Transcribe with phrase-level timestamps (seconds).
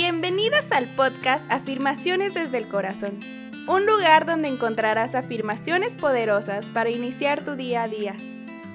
[0.00, 3.18] Bienvenidas al podcast Afirmaciones desde el Corazón,
[3.66, 8.14] un lugar donde encontrarás afirmaciones poderosas para iniciar tu día a día.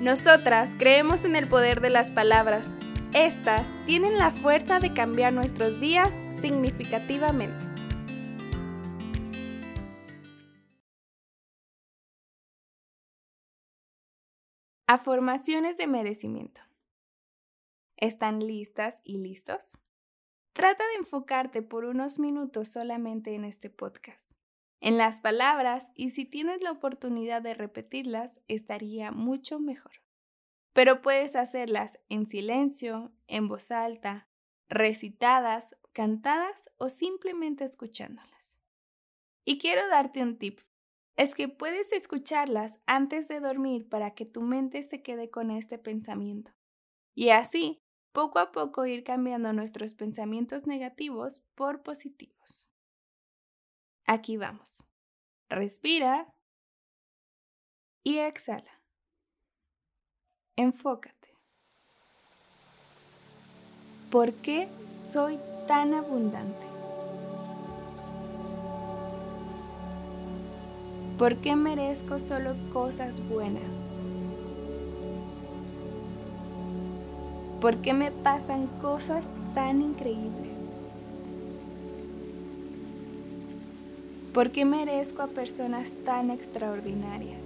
[0.01, 2.77] Nosotras creemos en el poder de las palabras.
[3.13, 7.65] Estas tienen la fuerza de cambiar nuestros días significativamente.
[14.87, 16.59] Afirmaciones de merecimiento.
[17.95, 19.77] ¿Están listas y listos?
[20.53, 24.31] Trata de enfocarte por unos minutos solamente en este podcast,
[24.81, 29.93] en las palabras y si tienes la oportunidad de repetirlas, estaría mucho mejor.
[30.73, 34.27] Pero puedes hacerlas en silencio, en voz alta,
[34.69, 38.59] recitadas, cantadas o simplemente escuchándolas.
[39.45, 40.59] Y quiero darte un tip.
[41.15, 45.77] Es que puedes escucharlas antes de dormir para que tu mente se quede con este
[45.77, 46.51] pensamiento.
[47.15, 47.82] Y así
[48.13, 52.69] poco a poco ir cambiando nuestros pensamientos negativos por positivos.
[54.05, 54.83] Aquí vamos.
[55.49, 56.33] Respira
[58.03, 58.81] y exhala.
[60.55, 61.33] Enfócate.
[64.11, 66.65] ¿Por qué soy tan abundante?
[71.17, 73.92] ¿Por qué merezco solo cosas buenas?
[77.63, 79.25] ¿Por qué me pasan cosas
[79.55, 80.51] tan increíbles?
[84.33, 87.39] ¿Por qué merezco a personas tan extraordinarias?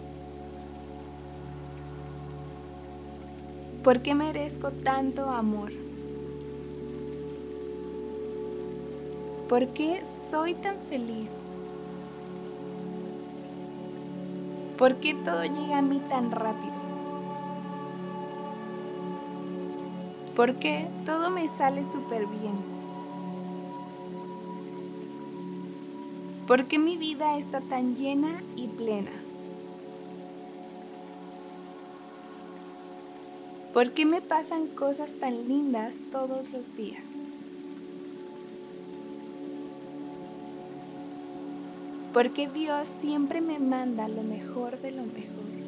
[3.83, 5.71] ¿Por qué merezco tanto amor?
[9.47, 11.29] ¿Por qué soy tan feliz?
[14.79, 16.76] ¿Por qué todo llega a mí tan rápido?
[20.37, 22.53] Porque todo me sale súper bien.
[26.47, 29.09] Porque mi vida está tan llena y plena.
[33.73, 37.03] ¿Por qué me pasan cosas tan lindas todos los días?
[42.13, 45.66] Porque Dios siempre me manda lo mejor de lo mejor.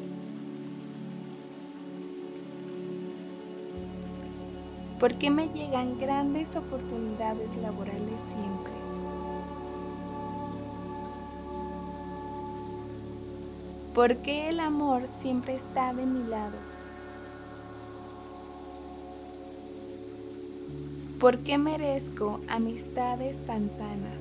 [5.00, 8.72] ¿Por qué me llegan grandes oportunidades laborales siempre?
[13.94, 16.58] ¿Por qué el amor siempre está de mi lado?
[21.18, 24.20] ¿Por qué merezco amistades tan sanas?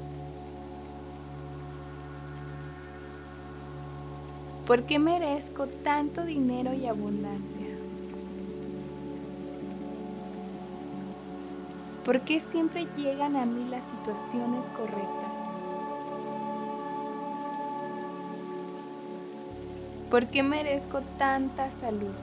[4.65, 7.68] ¿Por qué merezco tanto dinero y abundancia?
[12.09, 15.31] ¿Por qué siempre llegan a mí las situaciones correctas?
[20.09, 22.15] ¿Por qué merezco tanta salud?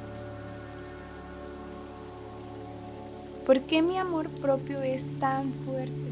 [3.47, 6.11] ¿Por qué mi amor propio es tan fuerte?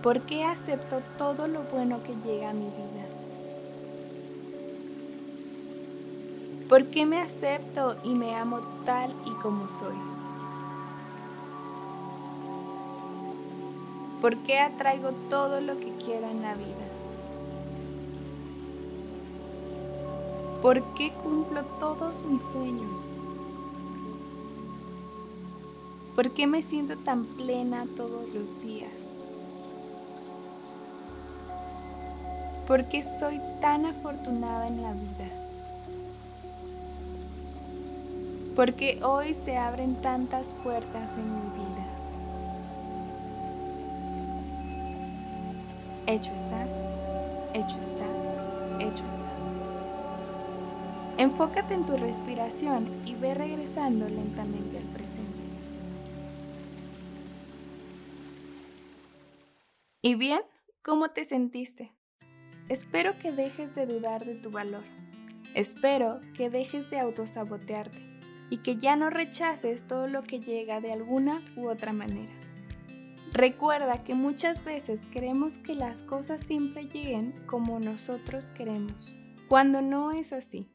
[0.00, 3.11] ¿Por qué acepto todo lo bueno que llega a mi vida?
[6.72, 9.94] ¿Por qué me acepto y me amo tal y como soy?
[14.22, 16.86] ¿Por qué atraigo todo lo que quiero en la vida?
[20.62, 23.10] ¿Por qué cumplo todos mis sueños?
[26.16, 28.94] ¿Por qué me siento tan plena todos los días?
[32.66, 35.51] ¿Por qué soy tan afortunada en la vida?
[38.54, 41.86] Porque hoy se abren tantas puertas en mi vida.
[46.06, 46.66] Hecho está,
[47.54, 48.06] hecho está,
[48.80, 49.22] hecho está.
[51.18, 55.38] Enfócate en tu respiración y ve regresando lentamente al presente.
[60.02, 60.40] ¿Y bien?
[60.82, 61.92] ¿Cómo te sentiste?
[62.68, 64.82] Espero que dejes de dudar de tu valor.
[65.54, 68.11] Espero que dejes de autosabotearte
[68.52, 72.30] y que ya no rechaces todo lo que llega de alguna u otra manera.
[73.32, 79.14] Recuerda que muchas veces queremos que las cosas siempre lleguen como nosotros queremos,
[79.48, 80.68] cuando no es así.